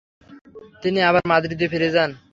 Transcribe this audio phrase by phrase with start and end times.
[0.83, 2.09] তিনি আবার মাদ্রিদে ফিরে যান।